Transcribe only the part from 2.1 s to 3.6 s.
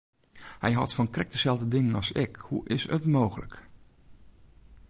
ik, hoe is it mooglik!